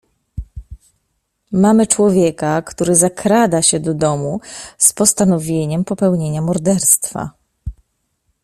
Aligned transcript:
"Mamy 1.51 1.87
człowieka, 1.87 2.61
który 2.61 2.95
zakrada 2.95 3.61
się 3.61 3.79
do 3.79 3.93
domu 3.93 4.39
z 4.77 4.93
postanowieniem 4.93 5.83
popełnienia 5.85 6.41
morderstwa." 6.41 7.31